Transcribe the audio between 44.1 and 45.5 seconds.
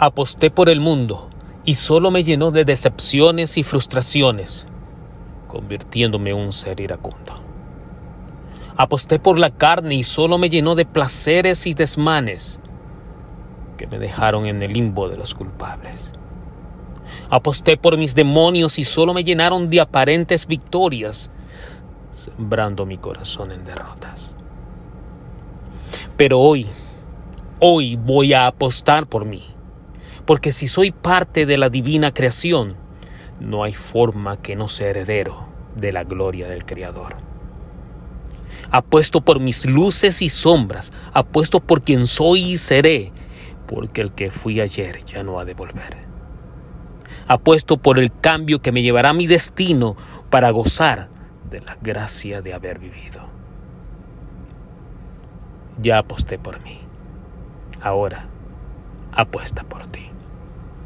que fui ayer ya no ha